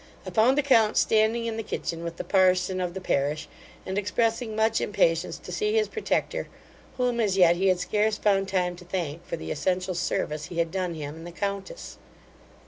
[0.25, 3.47] I found the count standing in the kitchen with the parson of the parish,
[3.85, 6.47] and expressing much impatience to see his protector,
[6.97, 10.57] whom as yet he had scarce found time to thank for the essential service he
[10.57, 11.99] had done him and the countess.